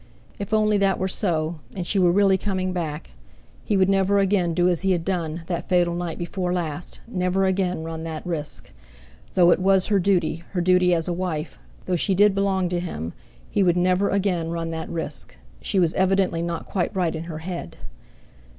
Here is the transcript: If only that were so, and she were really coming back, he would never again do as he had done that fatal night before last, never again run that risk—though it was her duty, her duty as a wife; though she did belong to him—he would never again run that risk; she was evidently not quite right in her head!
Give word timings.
If 0.39 0.51
only 0.51 0.79
that 0.79 0.97
were 0.97 1.07
so, 1.07 1.59
and 1.75 1.85
she 1.85 1.99
were 1.99 2.11
really 2.11 2.35
coming 2.35 2.73
back, 2.73 3.11
he 3.63 3.77
would 3.77 3.87
never 3.87 4.17
again 4.17 4.55
do 4.55 4.67
as 4.67 4.81
he 4.81 4.93
had 4.93 5.05
done 5.05 5.43
that 5.45 5.69
fatal 5.69 5.93
night 5.93 6.17
before 6.17 6.51
last, 6.51 7.01
never 7.07 7.45
again 7.45 7.83
run 7.83 8.01
that 8.05 8.25
risk—though 8.25 9.51
it 9.51 9.59
was 9.59 9.85
her 9.85 9.99
duty, 9.99 10.43
her 10.53 10.61
duty 10.61 10.95
as 10.95 11.07
a 11.07 11.13
wife; 11.13 11.59
though 11.85 11.95
she 11.95 12.15
did 12.15 12.33
belong 12.33 12.67
to 12.69 12.79
him—he 12.79 13.61
would 13.61 13.77
never 13.77 14.09
again 14.09 14.49
run 14.49 14.71
that 14.71 14.89
risk; 14.89 15.37
she 15.61 15.77
was 15.77 15.93
evidently 15.93 16.41
not 16.41 16.65
quite 16.65 16.95
right 16.95 17.15
in 17.15 17.25
her 17.25 17.37
head! 17.45 17.77